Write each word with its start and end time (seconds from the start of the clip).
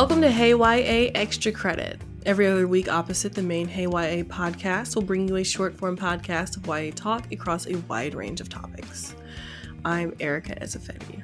Welcome 0.00 0.22
to 0.22 0.30
Hey 0.30 0.54
YA 0.54 1.10
Extra 1.14 1.52
Credit. 1.52 2.00
Every 2.24 2.46
other 2.46 2.66
week, 2.66 2.90
opposite 2.90 3.34
the 3.34 3.42
main 3.42 3.68
Hey 3.68 3.82
YA 3.82 4.24
podcast, 4.24 4.96
we'll 4.96 5.04
bring 5.04 5.28
you 5.28 5.36
a 5.36 5.44
short 5.44 5.76
form 5.76 5.94
podcast 5.94 6.56
of 6.56 6.66
YA 6.66 6.90
talk 6.94 7.30
across 7.30 7.66
a 7.66 7.76
wide 7.80 8.14
range 8.14 8.40
of 8.40 8.48
topics. 8.48 9.14
I'm 9.84 10.16
Erica 10.18 10.54
Ezeifedi. 10.54 11.22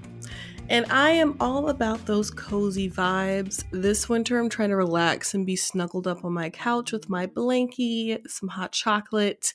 And 0.68 0.84
I 0.92 1.08
am 1.12 1.38
all 1.40 1.70
about 1.70 2.04
those 2.04 2.30
cozy 2.30 2.90
vibes. 2.90 3.64
This 3.70 4.10
winter, 4.10 4.38
I'm 4.38 4.50
trying 4.50 4.68
to 4.68 4.77
relax 4.77 5.32
and 5.32 5.46
be 5.46 5.56
snuggled 5.56 6.06
up 6.06 6.22
on 6.22 6.34
my 6.34 6.50
couch 6.50 6.92
with 6.92 7.08
my 7.08 7.27
blankie, 7.27 8.28
some 8.28 8.50
hot 8.50 8.72
chocolate, 8.72 9.54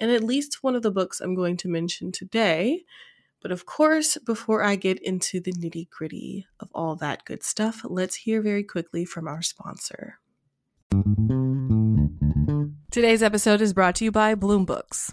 and 0.00 0.10
at 0.10 0.24
least 0.24 0.62
one 0.62 0.74
of 0.74 0.82
the 0.82 0.90
books 0.90 1.20
I'm 1.20 1.34
going 1.34 1.58
to 1.58 1.68
mention 1.68 2.10
today. 2.10 2.86
But 3.42 3.50
of 3.50 3.66
course, 3.66 4.16
before 4.18 4.62
I 4.62 4.76
get 4.76 5.00
into 5.00 5.40
the 5.40 5.52
nitty 5.52 5.90
gritty 5.90 6.46
of 6.60 6.68
all 6.72 6.94
that 6.96 7.24
good 7.24 7.42
stuff, 7.42 7.82
let's 7.84 8.14
hear 8.14 8.40
very 8.40 8.62
quickly 8.62 9.04
from 9.04 9.26
our 9.26 9.42
sponsor. 9.42 10.20
Today's 12.92 13.22
episode 13.22 13.60
is 13.60 13.72
brought 13.72 13.96
to 13.96 14.04
you 14.04 14.12
by 14.12 14.36
Bloom 14.36 14.64
Books. 14.64 15.12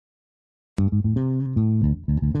Thank 0.89 2.35
you. 2.35 2.40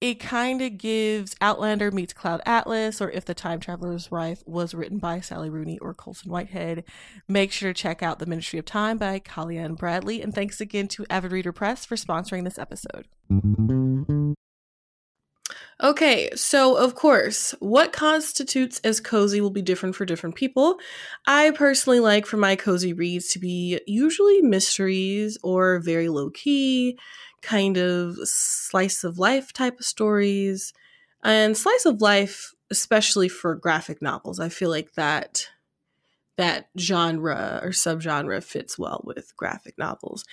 it 0.00 0.14
kind 0.14 0.62
of 0.62 0.78
gives 0.78 1.36
Outlander 1.40 1.90
meets 1.90 2.14
Cloud 2.14 2.40
Atlas, 2.46 3.00
or 3.00 3.10
If 3.10 3.26
the 3.26 3.34
Time 3.34 3.60
Traveler's 3.60 4.10
Wife 4.10 4.42
was 4.46 4.72
written 4.72 4.98
by 4.98 5.20
Sally 5.20 5.50
Rooney 5.50 5.78
or 5.78 5.92
Colson 5.92 6.30
Whitehead. 6.30 6.84
Make 7.28 7.52
sure 7.52 7.70
to 7.70 7.74
check 7.74 8.02
out 8.02 8.18
The 8.18 8.26
Ministry 8.26 8.58
of 8.58 8.64
Time 8.64 8.96
by 8.96 9.20
Kaliane 9.20 9.76
Bradley. 9.76 10.22
And 10.22 10.34
thanks 10.34 10.60
again 10.60 10.88
to 10.88 11.04
Avid 11.10 11.32
Reader 11.32 11.52
Press 11.52 11.84
for 11.84 11.96
sponsoring 11.96 12.44
this 12.44 12.58
episode. 12.58 13.08
Okay, 15.82 16.30
so 16.34 16.76
of 16.76 16.94
course, 16.94 17.54
what 17.60 17.92
constitutes 17.92 18.80
as 18.80 19.00
cozy 19.00 19.40
will 19.40 19.50
be 19.50 19.62
different 19.62 19.96
for 19.96 20.04
different 20.04 20.34
people. 20.34 20.78
I 21.26 21.52
personally 21.52 22.00
like 22.00 22.26
for 22.26 22.36
my 22.36 22.54
cozy 22.54 22.92
reads 22.92 23.28
to 23.32 23.38
be 23.38 23.80
usually 23.86 24.42
mysteries 24.42 25.38
or 25.42 25.78
very 25.78 26.08
low 26.08 26.30
key 26.30 26.98
kind 27.42 27.76
of 27.76 28.16
slice 28.24 29.04
of 29.04 29.18
life 29.18 29.52
type 29.52 29.78
of 29.80 29.86
stories. 29.86 30.72
And 31.22 31.56
slice 31.56 31.84
of 31.84 32.00
life, 32.00 32.54
especially 32.70 33.28
for 33.28 33.54
graphic 33.54 34.00
novels, 34.00 34.40
I 34.40 34.48
feel 34.48 34.70
like 34.70 34.94
that 34.94 35.48
that 36.36 36.68
genre 36.78 37.60
or 37.62 37.68
subgenre 37.68 38.42
fits 38.42 38.78
well 38.78 39.02
with 39.04 39.36
graphic 39.36 39.76
novels. 39.76 40.24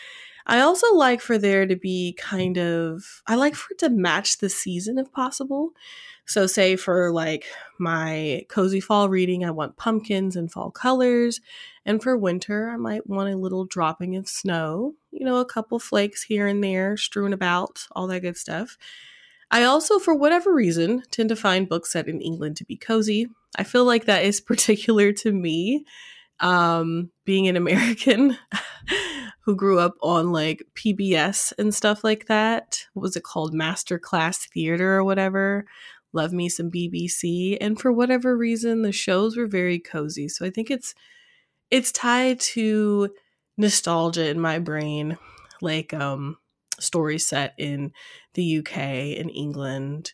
I 0.45 0.61
also 0.61 0.93
like 0.93 1.19
for 1.19 1.37
there 1.37 1.65
to 1.65 1.75
be 1.75 2.15
kind 2.17 2.57
of 2.57 3.21
I 3.27 3.35
like 3.35 3.55
for 3.55 3.73
it 3.73 3.79
to 3.79 3.89
match 3.89 4.37
the 4.37 4.49
season 4.49 4.97
if 4.97 5.11
possible. 5.11 5.71
So 6.25 6.47
say 6.47 6.77
for 6.77 7.11
like 7.11 7.45
my 7.79 8.45
cozy 8.49 8.79
fall 8.79 9.09
reading, 9.09 9.43
I 9.43 9.51
want 9.51 9.77
pumpkins 9.77 10.35
and 10.35 10.51
fall 10.51 10.71
colors. 10.71 11.41
And 11.85 12.01
for 12.01 12.17
winter, 12.17 12.69
I 12.69 12.77
might 12.77 13.07
want 13.07 13.29
a 13.33 13.37
little 13.37 13.65
dropping 13.65 14.15
of 14.15 14.27
snow, 14.27 14.95
you 15.17 15.25
know, 15.25 15.37
a 15.37 15.45
couple 15.45 15.79
flakes 15.79 16.23
here 16.23 16.47
and 16.47 16.63
there 16.63 16.97
strewn 16.97 17.33
about, 17.33 17.85
all 17.91 18.07
that 18.07 18.21
good 18.21 18.37
stuff. 18.37 18.77
I 19.49 19.63
also, 19.63 19.97
for 19.99 20.13
whatever 20.13 20.53
reason, 20.53 21.03
tend 21.09 21.29
to 21.29 21.35
find 21.35 21.69
books 21.69 21.91
set 21.93 22.07
in 22.07 22.21
England 22.21 22.57
to 22.57 22.65
be 22.65 22.75
cozy. 22.75 23.27
I 23.57 23.63
feel 23.63 23.85
like 23.85 24.05
that 24.05 24.23
is 24.23 24.41
particular 24.53 25.11
to 25.13 25.31
me, 25.31 25.85
um, 26.39 27.11
being 27.25 27.47
an 27.47 27.55
American 27.55 28.37
who 29.41 29.55
grew 29.55 29.79
up 29.79 29.95
on 30.01 30.31
like 30.31 30.63
PBS 30.75 31.53
and 31.57 31.73
stuff 31.73 32.03
like 32.03 32.27
that. 32.27 32.85
What 32.93 33.03
was 33.03 33.15
it 33.15 33.23
called? 33.23 33.53
Masterclass 33.53 34.49
Theater 34.49 34.95
or 34.95 35.03
whatever. 35.03 35.65
Love 36.13 36.33
me 36.33 36.49
some 36.49 36.69
BBC. 36.69 37.57
And 37.61 37.79
for 37.79 37.91
whatever 37.91 38.35
reason, 38.35 38.81
the 38.81 38.91
shows 38.91 39.37
were 39.37 39.47
very 39.47 39.79
cozy. 39.79 40.27
So 40.27 40.45
I 40.45 40.49
think 40.49 40.69
it's 40.69 40.93
it's 41.71 41.91
tied 41.91 42.39
to 42.39 43.09
nostalgia 43.57 44.29
in 44.29 44.39
my 44.39 44.59
brain, 44.59 45.17
like 45.61 45.93
um 45.93 46.37
stories 46.79 47.25
set 47.25 47.53
in 47.57 47.91
the 48.35 48.43
UK 48.43 48.77
and 49.19 49.31
England. 49.31 50.13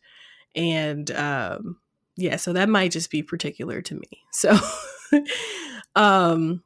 And 0.55 1.09
um 1.11 1.77
yeah, 2.15 2.35
so 2.37 2.53
that 2.53 2.69
might 2.69 2.91
just 2.91 3.09
be 3.11 3.23
particular 3.23 3.81
to 3.81 3.95
me. 3.95 4.23
So 4.31 4.57
um 5.95 6.63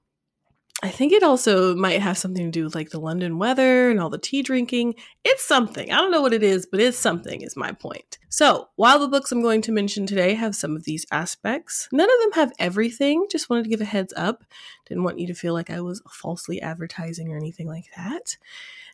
I 0.84 0.90
think 0.90 1.12
it 1.12 1.24
also 1.24 1.76
might 1.76 2.02
have 2.02 2.20
something 2.20 2.46
to 2.46 2.52
do 2.52 2.64
with 2.64 2.76
like 2.76 2.92
the 2.92 3.00
London 3.00 3.40
weather 3.40 3.90
and 3.90 4.00
all 4.00 4.12
the 4.12 4.20
tea 4.20 4.44
drinking. 4.44 4.94
It's 5.24 5.44
something. 5.44 5.92
I 5.92 5.98
don't 5.98 6.12
know 6.12 6.22
what 6.22 6.34
it 6.34 6.44
is, 6.44 6.68
but 6.68 6.80
it's 6.80 7.00
something, 7.00 7.42
is 7.42 7.56
my 7.56 7.72
point. 7.72 8.20
So, 8.30 8.70
while 8.76 9.00
the 9.00 9.08
books 9.08 9.32
I'm 9.32 9.42
going 9.42 9.64
to 9.64 9.72
mention 9.72 10.06
today 10.06 10.36
have 10.36 10.56
some 10.56 10.76
of 10.76 10.84
these 10.84 11.08
aspects, 11.12 11.90
none 11.92 12.08
of 12.08 12.22
them 12.22 12.32
have 12.34 12.54
everything. 12.60 13.26
Just 13.32 13.50
wanted 13.50 13.64
to 13.64 13.72
give 13.72 13.82
a 13.82 13.86
heads 13.86 14.14
up. 14.16 14.44
Didn't 14.88 15.04
want 15.04 15.18
you 15.18 15.26
to 15.28 15.34
feel 15.34 15.54
like 15.54 15.72
I 15.72 15.82
was 15.82 16.04
falsely 16.12 16.62
advertising 16.62 17.34
or 17.34 17.38
anything 17.38 17.68
like 17.68 17.90
that. 17.96 18.38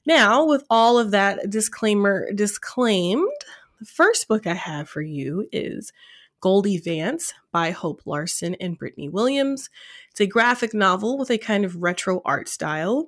Now, 0.06 0.46
with 0.46 0.64
all 0.70 0.98
of 0.98 1.12
that 1.12 1.50
disclaimer 1.50 2.32
disclaimed, 2.32 3.28
the 3.80 3.86
first 3.86 4.30
book 4.30 4.48
I 4.48 4.54
have 4.54 4.88
for 4.88 5.02
you 5.02 5.50
is 5.52 5.92
Goldie 6.44 6.78
Vance 6.78 7.34
by 7.54 7.72
Hope 7.72 8.02
Larson 8.06 8.56
and 8.56 8.78
Brittney 8.78 9.10
Williams. 9.10 9.70
It's 10.12 10.20
a 10.20 10.28
graphic 10.28 10.74
novel 10.74 11.18
with 11.18 11.32
a 11.32 11.38
kind 11.38 11.64
of 11.64 11.82
retro 11.82 12.22
art 12.26 12.50
style. 12.50 13.08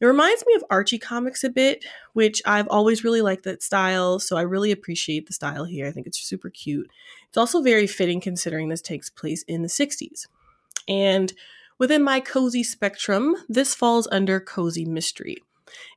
It 0.00 0.06
reminds 0.06 0.46
me 0.46 0.54
of 0.54 0.64
Archie 0.70 0.98
comics 0.98 1.44
a 1.44 1.50
bit, 1.50 1.84
which 2.14 2.40
I've 2.46 2.68
always 2.68 3.04
really 3.04 3.20
liked 3.20 3.44
that 3.44 3.62
style, 3.62 4.18
so 4.18 4.38
I 4.38 4.40
really 4.40 4.72
appreciate 4.72 5.26
the 5.26 5.34
style 5.34 5.66
here. 5.66 5.86
I 5.86 5.90
think 5.92 6.06
it's 6.06 6.26
super 6.26 6.48
cute. 6.48 6.90
It's 7.28 7.36
also 7.36 7.60
very 7.60 7.86
fitting 7.86 8.18
considering 8.18 8.70
this 8.70 8.80
takes 8.80 9.10
place 9.10 9.42
in 9.42 9.60
the 9.60 9.68
60s. 9.68 10.26
And 10.88 11.34
within 11.76 12.02
my 12.02 12.18
cozy 12.18 12.62
spectrum, 12.62 13.36
this 13.46 13.74
falls 13.74 14.08
under 14.10 14.40
cozy 14.40 14.86
mystery. 14.86 15.36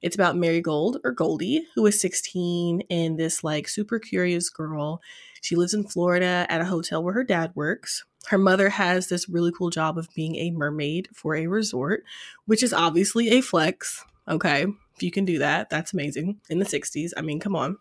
It's 0.02 0.16
about 0.16 0.38
Marigold 0.38 0.98
or 1.04 1.12
Goldie, 1.12 1.68
who 1.76 1.86
is 1.86 2.00
16 2.00 2.84
and 2.90 3.18
this 3.18 3.44
like 3.44 3.68
super 3.68 4.00
curious 4.00 4.50
girl 4.50 5.02
she 5.44 5.58
lives 5.58 5.74
in 5.74 5.84
Florida 5.84 6.46
at 6.48 6.62
a 6.62 6.66
hotel 6.66 7.04
where 7.04 7.14
her 7.14 7.24
dad 7.24 7.52
works. 7.54 8.06
Her 8.28 8.38
mother 8.38 8.70
has 8.70 9.10
this 9.10 9.28
really 9.28 9.52
cool 9.52 9.70
job 9.70 9.98
of 9.98 10.08
being 10.16 10.38
a 10.38 10.52
mermaid 10.52 11.10
for 11.14 11.36
a 11.36 11.48
resort, 11.48 12.06
which 12.46 12.64
is 12.64 12.72
obviously 12.72 13.30
a 13.30 13.42
flex. 13.42 14.06
Okay, 14.26 14.66
if 14.96 15.04
you 15.04 15.12
can 15.12 15.26
do 15.26 15.40
that, 15.40 15.70
that's 15.70 15.92
amazing. 15.92 16.40
In 16.50 16.60
the 16.60 16.66
60s, 16.66 17.12
I 17.18 17.22
mean, 17.22 17.42
come 17.42 17.58
on. 17.58 17.78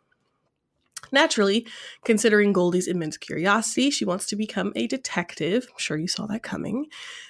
Naturally, 1.13 1.67
considering 2.05 2.53
Goldie's 2.53 2.89
immense 2.89 3.17
curiosity, 3.17 3.91
she 3.91 4.05
wants 4.05 4.27
to 4.27 4.37
become 4.37 4.73
a 4.75 4.89
detective. 4.89 5.69
I'm 5.71 5.79
sure 5.79 5.97
you 5.97 6.09
saw 6.09 6.27
that 6.27 6.43
coming. 6.43 6.87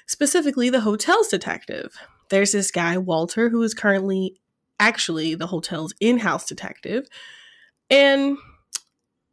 Specifically, 0.07 0.71
the 0.71 0.81
hotel's 0.81 1.29
detective. 1.29 1.95
There's 2.31 2.53
this 2.53 2.71
guy, 2.71 2.97
Walter, 2.97 3.51
who 3.51 3.63
is 3.63 3.75
currently 3.75 4.41
actually 4.83 5.37
the 5.37 5.47
hotel's 5.47 5.95
in 6.01 6.19
house 6.19 6.47
detective. 6.47 7.07
And 7.89 8.37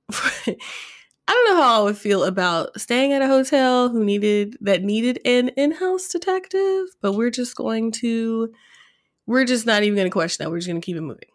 I 0.11 0.55
don't 1.27 1.49
know 1.49 1.61
how 1.61 1.81
I 1.81 1.83
would 1.83 1.97
feel 1.97 2.23
about 2.23 2.79
staying 2.79 3.13
at 3.13 3.21
a 3.21 3.27
hotel 3.27 3.89
who 3.89 4.03
needed 4.03 4.57
that 4.61 4.83
needed 4.83 5.19
an 5.25 5.49
in-house 5.49 6.07
detective, 6.09 6.87
but 7.01 7.13
we're 7.13 7.31
just 7.31 7.55
going 7.55 7.91
to 7.93 8.51
we're 9.27 9.45
just 9.45 9.65
not 9.65 9.83
even 9.83 9.95
going 9.95 10.07
to 10.07 10.11
question 10.11 10.43
that. 10.43 10.49
We're 10.49 10.57
just 10.57 10.67
going 10.67 10.81
to 10.81 10.85
keep 10.85 10.97
it 10.97 11.01
moving. 11.01 11.29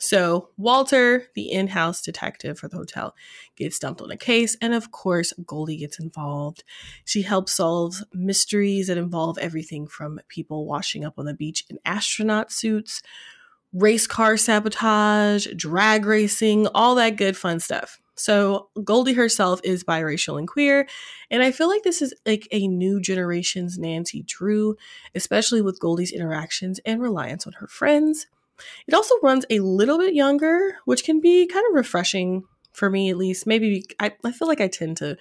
So, 0.00 0.50
Walter, 0.56 1.24
the 1.34 1.50
in 1.50 1.66
house 1.68 2.00
detective 2.00 2.58
for 2.58 2.68
the 2.68 2.76
hotel, 2.76 3.14
gets 3.56 3.78
dumped 3.80 4.00
on 4.00 4.12
a 4.12 4.16
case, 4.16 4.56
and 4.62 4.72
of 4.72 4.92
course, 4.92 5.32
Goldie 5.44 5.78
gets 5.78 5.98
involved. 5.98 6.62
She 7.04 7.22
helps 7.22 7.54
solve 7.54 8.04
mysteries 8.12 8.86
that 8.86 8.96
involve 8.96 9.38
everything 9.38 9.88
from 9.88 10.20
people 10.28 10.66
washing 10.66 11.04
up 11.04 11.14
on 11.18 11.24
the 11.24 11.34
beach 11.34 11.64
in 11.68 11.78
astronaut 11.84 12.52
suits, 12.52 13.02
race 13.72 14.06
car 14.06 14.36
sabotage, 14.36 15.46
drag 15.56 16.06
racing, 16.06 16.66
all 16.68 16.94
that 16.94 17.16
good 17.16 17.36
fun 17.36 17.60
stuff. 17.60 17.98
So 18.14 18.68
Goldie 18.82 19.12
herself 19.12 19.60
is 19.62 19.84
biracial 19.84 20.38
and 20.38 20.48
queer, 20.48 20.88
and 21.30 21.42
I 21.42 21.52
feel 21.52 21.68
like 21.68 21.84
this 21.84 22.02
is 22.02 22.12
like 22.26 22.48
a 22.50 22.66
new 22.66 23.00
generation's 23.00 23.78
Nancy 23.78 24.24
Drew, 24.26 24.76
especially 25.14 25.62
with 25.62 25.78
Goldie's 25.78 26.12
interactions 26.12 26.80
and 26.84 27.00
reliance 27.00 27.46
on 27.46 27.52
her 27.54 27.68
friends. 27.68 28.26
It 28.88 28.94
also 28.94 29.14
runs 29.22 29.46
a 29.50 29.60
little 29.60 29.98
bit 29.98 30.14
younger, 30.14 30.78
which 30.84 31.04
can 31.04 31.20
be 31.20 31.46
kind 31.46 31.64
of 31.68 31.76
refreshing 31.76 32.42
for 32.72 32.90
me 32.90 33.10
at 33.10 33.16
least. 33.16 33.46
Maybe 33.46 33.84
I, 34.00 34.12
I 34.24 34.32
feel 34.32 34.48
like 34.48 34.60
I 34.60 34.68
tend 34.68 34.96
to 34.98 35.16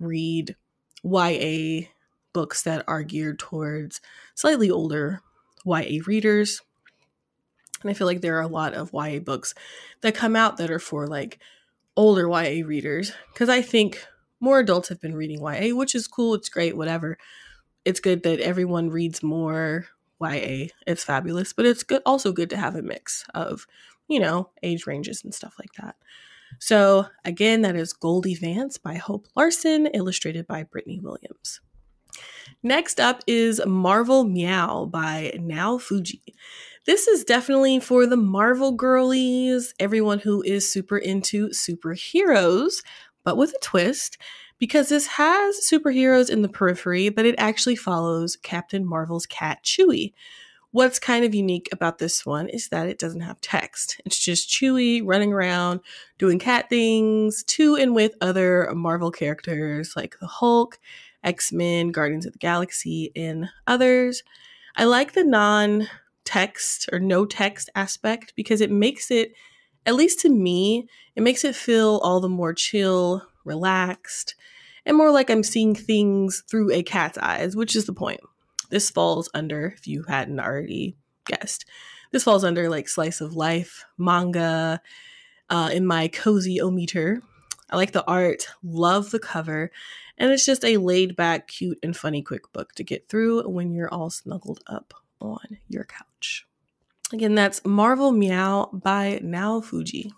read 0.00 0.56
YA 1.02 1.88
books 2.32 2.62
that 2.62 2.84
are 2.88 3.02
geared 3.02 3.38
towards 3.38 4.00
slightly 4.34 4.70
older 4.70 5.22
YA 5.66 6.00
readers. 6.06 6.62
And 7.82 7.90
I 7.90 7.94
feel 7.94 8.06
like 8.06 8.20
there 8.20 8.36
are 8.36 8.42
a 8.42 8.48
lot 8.48 8.74
of 8.74 8.92
YA 8.92 9.20
books 9.20 9.54
that 10.00 10.14
come 10.14 10.36
out 10.36 10.56
that 10.56 10.70
are 10.70 10.78
for 10.78 11.06
like 11.06 11.38
older 11.96 12.28
YA 12.28 12.64
readers 12.66 13.12
because 13.32 13.48
I 13.48 13.62
think 13.62 14.04
more 14.40 14.58
adults 14.60 14.88
have 14.88 15.00
been 15.00 15.14
reading 15.14 15.40
YA, 15.40 15.74
which 15.74 15.94
is 15.94 16.06
cool. 16.06 16.34
It's 16.34 16.48
great, 16.48 16.76
whatever. 16.76 17.18
It's 17.84 18.00
good 18.00 18.22
that 18.22 18.40
everyone 18.40 18.90
reads 18.90 19.22
more 19.22 19.86
YA. 20.20 20.66
It's 20.86 21.04
fabulous, 21.04 21.52
but 21.52 21.66
it's 21.66 21.82
good 21.82 22.02
also 22.04 22.32
good 22.32 22.50
to 22.50 22.56
have 22.56 22.76
a 22.76 22.82
mix 22.82 23.24
of, 23.34 23.66
you 24.08 24.20
know, 24.20 24.50
age 24.62 24.86
ranges 24.86 25.24
and 25.24 25.34
stuff 25.34 25.54
like 25.58 25.72
that. 25.80 25.96
So, 26.58 27.06
again, 27.24 27.62
that 27.62 27.76
is 27.76 27.92
Goldie 27.92 28.34
Vance 28.34 28.78
by 28.78 28.94
Hope 28.94 29.28
Larson, 29.36 29.86
illustrated 29.88 30.46
by 30.46 30.64
Brittney 30.64 31.00
Williams. 31.00 31.60
Next 32.62 32.98
up 32.98 33.22
is 33.26 33.60
Marvel 33.66 34.24
Meow 34.24 34.86
by 34.86 35.32
Naofuji. 35.36 36.22
This 36.88 37.06
is 37.06 37.22
definitely 37.22 37.80
for 37.80 38.06
the 38.06 38.16
Marvel 38.16 38.72
girlies, 38.72 39.74
everyone 39.78 40.20
who 40.20 40.40
is 40.42 40.72
super 40.72 40.96
into 40.96 41.50
superheroes, 41.50 42.82
but 43.24 43.36
with 43.36 43.50
a 43.50 43.58
twist, 43.60 44.16
because 44.58 44.88
this 44.88 45.06
has 45.06 45.60
superheroes 45.60 46.30
in 46.30 46.40
the 46.40 46.48
periphery, 46.48 47.10
but 47.10 47.26
it 47.26 47.34
actually 47.36 47.76
follows 47.76 48.36
Captain 48.36 48.86
Marvel's 48.86 49.26
cat 49.26 49.58
Chewie. 49.62 50.14
What's 50.70 50.98
kind 50.98 51.26
of 51.26 51.34
unique 51.34 51.68
about 51.72 51.98
this 51.98 52.24
one 52.24 52.48
is 52.48 52.68
that 52.68 52.88
it 52.88 52.98
doesn't 52.98 53.20
have 53.20 53.38
text. 53.42 54.00
It's 54.06 54.18
just 54.18 54.48
Chewie 54.48 55.02
running 55.04 55.34
around 55.34 55.80
doing 56.16 56.38
cat 56.38 56.70
things 56.70 57.44
to 57.48 57.76
and 57.76 57.94
with 57.94 58.14
other 58.22 58.72
Marvel 58.74 59.10
characters 59.10 59.92
like 59.94 60.18
the 60.20 60.26
Hulk, 60.26 60.78
X 61.22 61.52
Men, 61.52 61.90
Guardians 61.90 62.24
of 62.24 62.32
the 62.32 62.38
Galaxy, 62.38 63.12
and 63.14 63.50
others. 63.66 64.22
I 64.74 64.84
like 64.84 65.12
the 65.12 65.24
non 65.24 65.86
text 66.28 66.90
or 66.92 67.00
no 67.00 67.24
text 67.24 67.70
aspect 67.74 68.34
because 68.36 68.60
it 68.60 68.70
makes 68.70 69.10
it, 69.10 69.32
at 69.86 69.94
least 69.94 70.20
to 70.20 70.28
me, 70.28 70.86
it 71.16 71.22
makes 71.22 71.42
it 71.42 71.56
feel 71.56 72.00
all 72.04 72.20
the 72.20 72.28
more 72.28 72.52
chill, 72.52 73.22
relaxed, 73.46 74.34
and 74.84 74.94
more 74.94 75.10
like 75.10 75.30
I'm 75.30 75.42
seeing 75.42 75.74
things 75.74 76.44
through 76.46 76.70
a 76.70 76.82
cat's 76.82 77.16
eyes, 77.16 77.56
which 77.56 77.74
is 77.74 77.86
the 77.86 77.94
point. 77.94 78.20
This 78.68 78.90
falls 78.90 79.30
under, 79.32 79.68
if 79.68 79.86
you 79.86 80.02
hadn't 80.02 80.38
already 80.38 80.98
guessed, 81.24 81.64
this 82.12 82.24
falls 82.24 82.44
under 82.44 82.68
like 82.68 82.88
slice 82.88 83.22
of 83.22 83.34
life, 83.34 83.86
manga, 83.96 84.82
uh, 85.48 85.70
in 85.72 85.86
my 85.86 86.08
cozy 86.08 86.60
o 86.60 86.70
meter. 86.70 87.22
I 87.70 87.76
like 87.76 87.92
the 87.92 88.04
art, 88.04 88.48
love 88.62 89.10
the 89.12 89.18
cover, 89.18 89.70
and 90.18 90.30
it's 90.30 90.44
just 90.44 90.62
a 90.62 90.76
laid 90.76 91.16
back, 91.16 91.48
cute, 91.48 91.78
and 91.82 91.96
funny 91.96 92.20
quick 92.20 92.52
book 92.52 92.74
to 92.74 92.84
get 92.84 93.08
through 93.08 93.48
when 93.48 93.72
you're 93.72 93.92
all 93.92 94.10
snuggled 94.10 94.60
up 94.66 94.92
on 95.20 95.58
your 95.68 95.84
couch. 95.84 96.07
Again, 97.12 97.34
that's 97.34 97.64
Marvel 97.64 98.12
Meow 98.12 98.68
by 98.72 99.20
Nao 99.22 99.60
Fuji. 99.60 100.12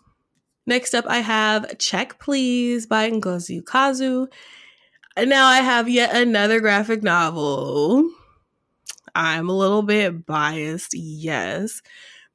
Next 0.67 0.95
up, 0.95 1.05
I 1.07 1.19
have 1.19 1.79
Check 1.79 2.19
Please 2.19 2.87
by 2.87 3.11
Ngozi 3.11 3.63
Ukazu. 3.63 4.27
And 5.17 5.31
now 5.31 5.47
I 5.47 5.59
have 5.59 5.89
yet 5.89 6.15
another 6.15 6.61
graphic 6.61 7.03
novel. 7.03 8.11
I'm 9.15 9.49
a 9.49 9.57
little 9.57 9.83
bit 9.83 10.27
biased, 10.27 10.95
yes, 10.95 11.81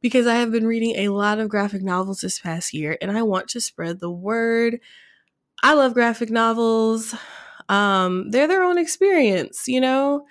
because 0.02 0.28
I 0.28 0.36
have 0.36 0.52
been 0.52 0.68
reading 0.68 0.96
a 0.98 1.10
lot 1.10 1.40
of 1.40 1.50
graphic 1.50 1.82
novels 1.82 2.22
this 2.22 2.40
past 2.40 2.74
year 2.74 2.98
and 3.02 3.16
I 3.16 3.24
want 3.24 3.48
to 3.50 3.62
spread 3.62 4.00
the 4.00 4.12
word. 4.12 4.80
I 5.64 5.74
love 5.74 5.94
graphic 5.94 6.30
novels. 6.30 7.16
Um, 7.70 8.30
they're 8.32 8.48
their 8.48 8.64
own 8.64 8.78
experience, 8.78 9.68
you 9.68 9.82
know? 9.82 10.26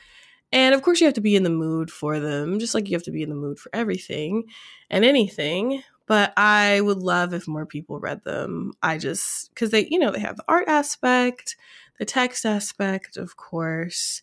And 0.55 0.73
of 0.73 0.83
course, 0.83 1.01
you 1.01 1.07
have 1.07 1.15
to 1.15 1.21
be 1.21 1.35
in 1.35 1.43
the 1.43 1.51
mood 1.51 1.91
for 1.91 2.21
them, 2.21 2.61
just 2.61 2.75
like 2.77 2.89
you 2.89 2.95
have 2.95 3.03
to 3.03 3.11
be 3.11 3.25
in 3.25 3.29
the 3.29 3.35
mood 3.35 3.59
for 3.59 3.71
everything 3.75 4.45
and 4.89 5.05
anything. 5.05 5.83
But 6.07 6.33
I 6.37 6.81
would 6.81 6.99
love 6.99 7.35
if 7.35 7.49
more 7.49 7.67
people 7.67 7.99
read 7.99 8.23
them. 8.23 8.73
I 8.81 8.99
just, 8.99 9.53
because 9.53 9.71
they, 9.71 9.89
you 9.91 9.99
know, 9.99 10.13
they 10.13 10.21
have 10.21 10.37
the 10.37 10.45
art 10.47 10.69
aspect, 10.69 11.57
the 11.99 12.05
text 12.05 12.47
aspect, 12.47 13.17
of 13.17 13.37
course. 13.37 14.23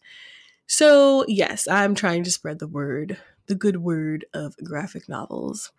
So, 0.67 1.25
yes, 1.27 1.67
I'm 1.67 1.95
trying 1.95 2.23
to 2.23 2.31
spread 2.31 2.59
the 2.59 2.67
word, 2.67 3.17
the 3.47 3.55
good 3.55 3.77
word 3.77 4.23
of 4.33 4.55
graphic 4.63 5.09
novels. 5.09 5.73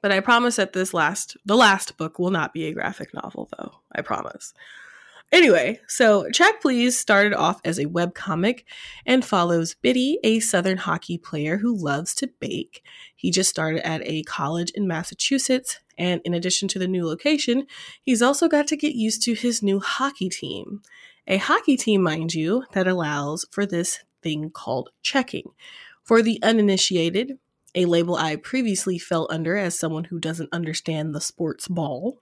But 0.00 0.10
I 0.10 0.20
promise 0.20 0.56
that 0.56 0.72
this 0.72 0.94
last, 0.94 1.36
the 1.44 1.56
last 1.56 1.98
book 1.98 2.18
will 2.18 2.30
not 2.30 2.54
be 2.54 2.64
a 2.64 2.72
graphic 2.72 3.12
novel, 3.12 3.50
though. 3.58 3.72
I 3.92 4.00
promise. 4.00 4.54
Anyway, 5.32 5.80
so 5.86 6.28
Check 6.30 6.60
Please 6.60 6.98
started 6.98 7.34
off 7.34 7.60
as 7.64 7.78
a 7.78 7.86
web 7.86 8.14
comic 8.14 8.66
and 9.06 9.24
follows 9.24 9.76
Bitty, 9.80 10.18
a 10.24 10.40
Southern 10.40 10.78
hockey 10.78 11.18
player 11.18 11.58
who 11.58 11.76
loves 11.76 12.14
to 12.16 12.30
bake. 12.40 12.82
He 13.14 13.30
just 13.30 13.48
started 13.48 13.86
at 13.86 14.02
a 14.04 14.24
college 14.24 14.72
in 14.72 14.88
Massachusetts, 14.88 15.78
and 15.96 16.20
in 16.24 16.34
addition 16.34 16.66
to 16.68 16.80
the 16.80 16.88
new 16.88 17.06
location, 17.06 17.66
he's 18.02 18.22
also 18.22 18.48
got 18.48 18.66
to 18.68 18.76
get 18.76 18.96
used 18.96 19.22
to 19.22 19.34
his 19.34 19.62
new 19.62 19.78
hockey 19.78 20.28
team. 20.28 20.82
A 21.28 21.36
hockey 21.36 21.76
team, 21.76 22.02
mind 22.02 22.34
you, 22.34 22.64
that 22.72 22.88
allows 22.88 23.46
for 23.52 23.64
this 23.64 24.00
thing 24.22 24.50
called 24.50 24.90
checking, 25.02 25.52
For 26.02 26.22
the 26.22 26.40
uninitiated, 26.42 27.38
a 27.72 27.84
label 27.84 28.16
I 28.16 28.34
previously 28.34 28.98
fell 28.98 29.28
under 29.30 29.56
as 29.56 29.78
someone 29.78 30.04
who 30.04 30.18
doesn't 30.18 30.52
understand 30.52 31.14
the 31.14 31.20
sports 31.20 31.68
ball, 31.68 32.20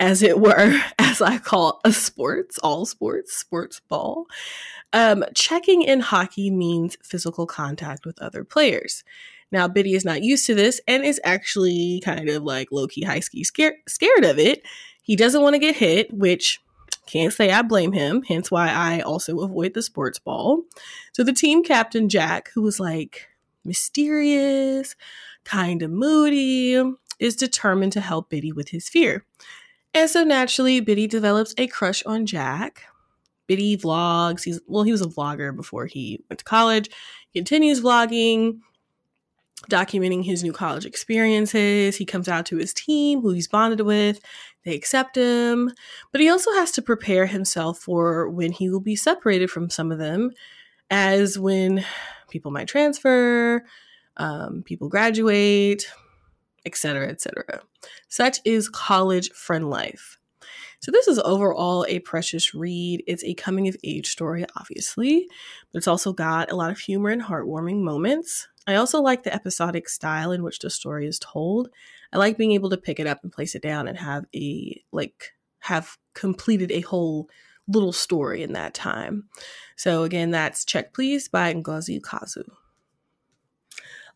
as 0.00 0.22
it 0.22 0.38
were, 0.38 0.80
as 0.98 1.20
I 1.20 1.38
call 1.38 1.80
a 1.84 1.92
sports, 1.92 2.58
all 2.58 2.86
sports, 2.86 3.36
sports 3.36 3.80
ball. 3.80 4.26
Um, 4.92 5.24
checking 5.34 5.82
in 5.82 6.00
hockey 6.00 6.50
means 6.50 6.96
physical 7.02 7.46
contact 7.46 8.06
with 8.06 8.20
other 8.22 8.44
players. 8.44 9.04
Now, 9.50 9.66
Bitty 9.66 9.94
is 9.94 10.04
not 10.04 10.22
used 10.22 10.46
to 10.46 10.54
this 10.54 10.80
and 10.86 11.04
is 11.04 11.20
actually 11.24 12.02
kind 12.04 12.28
of 12.28 12.42
like 12.42 12.68
low 12.70 12.86
key 12.86 13.02
high 13.02 13.20
ski 13.20 13.44
scared, 13.44 13.74
scared 13.86 14.24
of 14.24 14.38
it. 14.38 14.62
He 15.02 15.16
doesn't 15.16 15.40
want 15.42 15.54
to 15.54 15.58
get 15.58 15.76
hit, 15.76 16.12
which 16.12 16.60
can't 17.06 17.32
say 17.32 17.50
I 17.50 17.62
blame 17.62 17.92
him, 17.92 18.22
hence 18.22 18.50
why 18.50 18.68
I 18.68 19.00
also 19.00 19.40
avoid 19.40 19.72
the 19.72 19.82
sports 19.82 20.18
ball. 20.18 20.64
So 21.12 21.24
the 21.24 21.32
team 21.32 21.64
captain, 21.64 22.10
Jack, 22.10 22.50
who 22.54 22.60
was 22.60 22.78
like 22.78 23.28
mysterious, 23.64 24.94
kind 25.44 25.82
of 25.82 25.90
moody, 25.90 26.82
is 27.18 27.36
determined 27.36 27.92
to 27.92 28.00
help 28.02 28.28
Bitty 28.28 28.52
with 28.52 28.68
his 28.68 28.90
fear. 28.90 29.24
And 29.94 30.08
so 30.08 30.22
naturally, 30.24 30.80
Bitty 30.80 31.06
develops 31.06 31.54
a 31.58 31.66
crush 31.66 32.02
on 32.04 32.26
Jack. 32.26 32.84
Bitty 33.46 33.76
vlogs. 33.78 34.44
He's 34.44 34.60
well, 34.66 34.82
he 34.82 34.92
was 34.92 35.00
a 35.00 35.06
vlogger 35.06 35.54
before 35.54 35.86
he 35.86 36.22
went 36.28 36.38
to 36.38 36.44
college. 36.44 36.90
He 37.30 37.40
continues 37.40 37.80
vlogging 37.80 38.60
documenting 39.68 40.24
his 40.24 40.42
new 40.42 40.52
college 40.52 40.86
experiences. 40.86 41.96
He 41.96 42.04
comes 42.04 42.28
out 42.28 42.46
to 42.46 42.56
his 42.56 42.72
team, 42.72 43.20
who 43.20 43.32
he's 43.32 43.48
bonded 43.48 43.80
with. 43.80 44.20
They 44.64 44.74
accept 44.74 45.16
him, 45.16 45.72
but 46.12 46.20
he 46.20 46.28
also 46.28 46.52
has 46.52 46.70
to 46.72 46.82
prepare 46.82 47.26
himself 47.26 47.78
for 47.78 48.28
when 48.28 48.52
he 48.52 48.68
will 48.68 48.80
be 48.80 48.96
separated 48.96 49.50
from 49.50 49.70
some 49.70 49.90
of 49.90 49.98
them, 49.98 50.30
as 50.90 51.38
when 51.38 51.84
people 52.30 52.50
might 52.50 52.68
transfer, 52.68 53.64
um, 54.16 54.62
people 54.64 54.88
graduate, 54.88 55.90
etc., 56.64 57.08
etc. 57.08 57.62
Such 58.08 58.40
is 58.44 58.68
college 58.68 59.30
friend 59.32 59.70
life. 59.70 60.18
So, 60.80 60.92
this 60.92 61.08
is 61.08 61.18
overall 61.18 61.84
a 61.88 61.98
precious 62.00 62.54
read. 62.54 63.02
It's 63.06 63.24
a 63.24 63.34
coming 63.34 63.66
of 63.66 63.76
age 63.82 64.08
story, 64.08 64.44
obviously, 64.56 65.26
but 65.72 65.78
it's 65.78 65.88
also 65.88 66.12
got 66.12 66.52
a 66.52 66.56
lot 66.56 66.70
of 66.70 66.78
humor 66.78 67.10
and 67.10 67.22
heartwarming 67.22 67.80
moments. 67.80 68.46
I 68.66 68.76
also 68.76 69.00
like 69.00 69.24
the 69.24 69.34
episodic 69.34 69.88
style 69.88 70.30
in 70.30 70.42
which 70.42 70.60
the 70.60 70.70
story 70.70 71.06
is 71.06 71.18
told. 71.18 71.68
I 72.12 72.18
like 72.18 72.38
being 72.38 72.52
able 72.52 72.70
to 72.70 72.76
pick 72.76 73.00
it 73.00 73.06
up 73.06 73.22
and 73.22 73.32
place 73.32 73.54
it 73.54 73.62
down 73.62 73.88
and 73.88 73.98
have 73.98 74.26
a, 74.34 74.80
like, 74.92 75.32
have 75.60 75.96
completed 76.14 76.70
a 76.70 76.82
whole 76.82 77.28
little 77.66 77.92
story 77.92 78.42
in 78.42 78.52
that 78.52 78.74
time. 78.74 79.24
So, 79.76 80.04
again, 80.04 80.30
that's 80.30 80.64
Check 80.64 80.94
Please 80.94 81.28
by 81.28 81.52
Ngozi 81.54 82.00
Ukazu. 82.00 82.44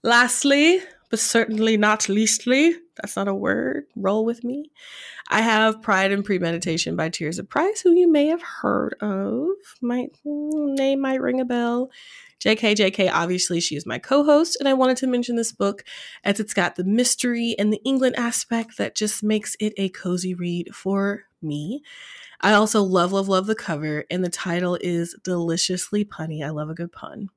Lastly, 0.03 0.81
but 1.13 1.21
certainly 1.21 1.77
not 1.77 2.09
leastly, 2.09 2.75
that's 2.97 3.17
not 3.17 3.29
a 3.29 3.35
word, 3.35 3.85
roll 3.95 4.25
with 4.25 4.43
me. 4.43 4.71
I 5.29 5.43
have 5.43 5.83
Pride 5.83 6.11
and 6.11 6.25
Premeditation 6.25 6.97
by 6.97 7.11
Tirzah 7.11 7.47
Price, 7.47 7.83
who 7.83 7.93
you 7.93 8.11
may 8.11 8.29
have 8.29 8.41
heard 8.41 8.95
of. 9.03 9.49
My 9.83 10.09
hmm, 10.25 10.75
name 10.75 11.03
might 11.03 11.21
ring 11.21 11.39
a 11.39 11.45
bell. 11.45 11.91
JK, 12.43 12.77
JK, 12.77 13.11
obviously, 13.13 13.61
she 13.61 13.77
is 13.77 13.85
my 13.85 13.99
co 13.99 14.25
host, 14.25 14.57
and 14.59 14.67
I 14.67 14.73
wanted 14.73 14.97
to 14.97 15.07
mention 15.07 15.37
this 15.37 15.53
book 15.53 15.85
as 16.25 16.41
it's 16.41 16.55
got 16.55 16.77
the 16.77 16.85
mystery 16.85 17.55
and 17.59 17.71
the 17.71 17.83
England 17.85 18.17
aspect 18.17 18.79
that 18.79 18.95
just 18.95 19.23
makes 19.23 19.55
it 19.61 19.75
a 19.77 19.91
cozy 19.91 20.33
read 20.33 20.75
for 20.75 21.25
me. 21.43 21.83
I 22.41 22.55
also 22.55 22.83
love, 22.83 23.13
love, 23.13 23.29
love 23.29 23.47
the 23.47 23.55
cover, 23.55 24.05
and 24.11 24.25
the 24.25 24.29
title 24.29 24.77
is 24.81 25.15
deliciously 25.23 26.05
punny. 26.05 26.45
I 26.45 26.51
love 26.51 26.71
a 26.71 26.75
good 26.75 26.93
pun. 26.93 27.31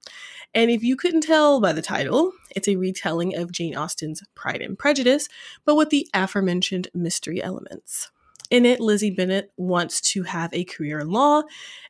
And 0.53 0.71
if 0.71 0.83
you 0.83 0.95
couldn't 0.95 1.21
tell 1.21 1.59
by 1.59 1.73
the 1.73 1.81
title, 1.81 2.31
it's 2.55 2.67
a 2.67 2.75
retelling 2.75 3.35
of 3.35 3.51
Jane 3.51 3.75
Austen's 3.75 4.23
Pride 4.33 4.61
and 4.61 4.79
Prejudice, 4.79 5.27
but 5.63 5.75
with 5.75 5.89
the 5.89 6.07
aforementioned 6.13 6.87
mystery 6.93 7.43
elements. 7.43 8.09
In 8.49 8.65
it, 8.65 8.79
Lizzie 8.79 9.11
Bennet 9.11 9.51
wants 9.57 9.99
to 10.13 10.23
have 10.23 10.53
a 10.53 10.63
career 10.63 10.99
in 10.99 11.09
law, 11.09 11.43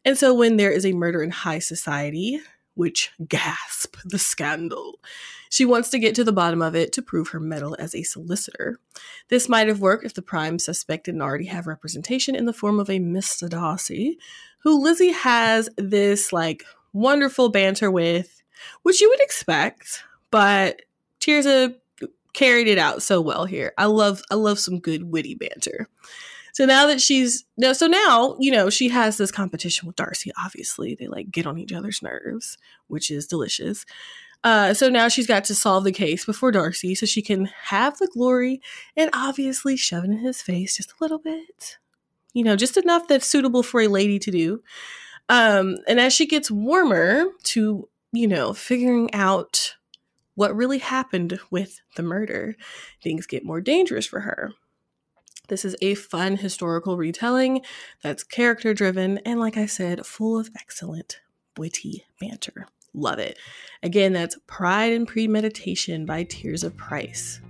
and 0.04 0.18
so 0.18 0.34
when 0.34 0.58
there 0.58 0.72
is 0.72 0.86
a 0.86 0.94
murder 0.94 1.22
in 1.22 1.32
high 1.32 1.60
society, 1.60 2.42
which 2.76 3.12
gasp 3.28 3.98
the 4.06 4.20
scandal. 4.20 5.00
She 5.50 5.66
wants 5.66 5.90
to 5.90 6.00
get 6.00 6.16
to 6.16 6.24
the 6.24 6.32
bottom 6.32 6.62
of 6.62 6.76
it 6.76 6.94
to 6.94 7.02
prove 7.02 7.30
her 7.30 7.40
mettle 7.40 7.76
as 7.80 7.96
a 7.96 8.04
solicitor. 8.04 8.80
This 9.30 9.50
might 9.50 9.68
have 9.68 9.80
worked 9.80 10.06
if 10.06 10.14
the 10.14 10.22
prime 10.22 10.60
suspect 10.60 11.06
didn't 11.06 11.22
already 11.22 11.46
have 11.46 11.68
representation 11.68 12.36
in 12.36 12.46
the 12.46 12.54
form 12.54 12.80
of 12.80 12.90
a 12.90 13.00
Mr. 13.00 13.50
Darcy, 13.50 14.18
who 14.60 14.82
Lizzie 14.82 15.12
has 15.12 15.70
this 15.78 16.32
like 16.34 16.64
wonderful 16.94 17.50
banter 17.50 17.90
with, 17.90 18.44
which 18.84 19.02
you 19.02 19.10
would 19.10 19.22
expect, 19.22 20.04
but 20.32 20.82
Tirzah 21.20 21.76
carried 22.34 22.68
it 22.68 22.78
out 22.78 23.02
so 23.02 23.22
well 23.22 23.46
here. 23.46 23.74
I 23.78 23.86
love 23.86 24.22
I 24.30 24.36
love 24.36 24.60
some 24.60 24.80
good 24.80 25.12
witty 25.12 25.36
banter. 25.36 25.88
So 26.56 26.66
now 26.66 26.88
that 26.88 27.02
she's 27.02 27.44
no, 27.58 27.74
so 27.74 27.86
now 27.86 28.38
you 28.40 28.50
know 28.50 28.70
she 28.70 28.88
has 28.88 29.18
this 29.18 29.30
competition 29.30 29.88
with 29.88 29.98
Darcy. 29.98 30.32
Obviously, 30.42 30.96
they 30.96 31.08
like 31.08 31.30
get 31.30 31.46
on 31.46 31.58
each 31.58 31.74
other's 31.74 32.02
nerves, 32.02 32.58
which 32.88 33.12
is 33.12 33.28
delicious. 33.28 33.86
Uh, 34.42 34.74
so 34.74 34.88
now 34.88 35.10
she's 35.10 35.28
got 35.28 35.44
to 35.44 35.54
solve 35.54 35.84
the 35.84 35.92
case 35.92 36.24
before 36.24 36.54
Darcy, 36.54 36.96
so 36.96 37.06
she 37.06 37.22
can 37.22 37.50
have 37.64 37.98
the 37.98 38.08
glory 38.08 38.62
and 38.96 39.10
obviously 39.12 39.76
shove 39.76 40.06
it 40.06 40.12
in 40.12 40.20
his 40.20 40.42
face 40.42 40.78
just 40.78 40.92
a 40.92 40.96
little 41.02 41.20
bit, 41.20 41.78
you 42.34 42.42
know, 42.42 42.56
just 42.56 42.78
enough 42.78 43.06
that's 43.10 43.28
suitable 43.28 43.62
for 43.62 43.82
a 43.82 43.90
lady 43.90 44.18
to 44.18 44.32
do. 44.32 44.64
Um, 45.28 45.76
and 45.90 46.00
as 46.00 46.14
she 46.14 46.26
gets 46.26 46.50
warmer 46.50 47.26
to, 47.44 47.90
you 48.14 48.28
know, 48.30 48.54
figuring 48.54 49.14
out 49.14 49.76
what 50.36 50.56
really 50.56 50.78
happened 50.78 51.38
with 51.52 51.82
the 51.98 52.04
murder, 52.04 52.56
things 53.04 53.28
get 53.28 53.44
more 53.44 53.60
dangerous 53.60 54.06
for 54.06 54.22
her. 54.22 54.54
This 55.48 55.66
is 55.66 55.76
a 55.82 55.96
fun 55.96 56.38
historical 56.38 56.98
retelling 56.98 57.62
that's 58.02 58.24
character 58.24 58.74
driven 58.74 59.20
and, 59.20 59.40
like 59.40 59.58
I 59.58 59.66
said, 59.66 60.06
full 60.06 60.40
of 60.40 60.50
excellent, 60.60 61.20
witty 61.58 62.06
banter. 62.20 62.68
Love 62.94 63.20
it. 63.20 63.38
Again, 63.84 64.14
that's 64.14 64.38
Pride 64.48 64.94
and 64.94 65.08
Premeditation 65.08 66.06
by 66.06 66.24
Tirzah 66.24 66.76
Price. 66.76 67.42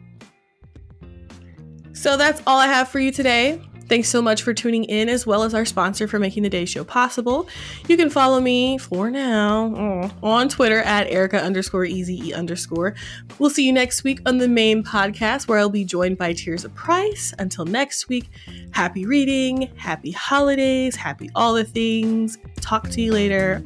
So 1.93 2.17
that's 2.17 2.41
all 2.45 2.59
I 2.59 2.67
have 2.67 2.89
for 2.89 2.99
you 2.99 3.11
today. 3.11 3.61
Thanks 3.87 4.09
so 4.09 4.21
much 4.21 4.41
for 4.43 4.53
tuning 4.53 4.83
in, 4.85 5.09
as 5.09 5.25
well 5.25 5.43
as 5.43 5.53
our 5.53 5.65
sponsor 5.65 6.07
for 6.07 6.19
making 6.19 6.43
the 6.43 6.49
day 6.49 6.65
show 6.65 6.83
possible. 6.83 7.47
You 7.87 7.97
can 7.97 8.09
follow 8.09 8.39
me 8.39 8.77
for 8.77 9.11
now 9.11 9.69
mm, 9.69 10.11
on 10.23 10.49
Twitter 10.49 10.79
at 10.79 11.07
Erica 11.07 11.41
underscore 11.41 11.85
easy 11.85 12.33
underscore. 12.33 12.95
We'll 13.39 13.49
see 13.49 13.65
you 13.65 13.73
next 13.73 14.03
week 14.03 14.21
on 14.25 14.37
the 14.37 14.47
main 14.47 14.83
podcast 14.83 15.47
where 15.47 15.59
I'll 15.59 15.69
be 15.69 15.85
joined 15.85 16.17
by 16.17 16.33
Tirzah 16.33 16.73
Price. 16.73 17.33
Until 17.37 17.65
next 17.65 18.09
week, 18.09 18.29
happy 18.71 19.05
reading, 19.05 19.73
happy 19.75 20.11
holidays, 20.11 20.95
happy 20.95 21.29
all 21.35 21.53
the 21.53 21.63
things. 21.63 22.37
Talk 22.61 22.89
to 22.89 23.01
you 23.01 23.11
later. 23.11 23.61